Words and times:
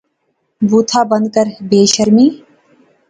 بوتھا 0.69 1.01
بند 1.09 1.25
کر، 1.35 1.47
بے 1.69 1.81
شرمی 1.93 2.27